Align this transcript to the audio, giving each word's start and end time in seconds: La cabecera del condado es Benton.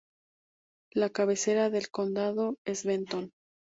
La 0.95 1.11
cabecera 1.11 1.69
del 1.69 1.91
condado 1.91 2.57
es 2.65 2.85
Benton. 2.85 3.29